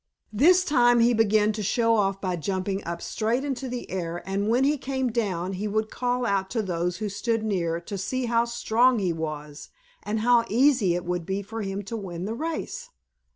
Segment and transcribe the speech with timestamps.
[0.33, 4.49] This time he began to show off by jumping up straight into the air, and
[4.49, 8.25] when he came down he would call out to those who stood near to see
[8.25, 9.69] how strong he was
[10.01, 12.89] and how easy it would be for him to win the race.